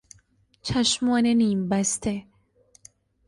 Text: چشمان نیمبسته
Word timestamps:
چشمان 0.61 1.27
نیمبسته 1.27 2.23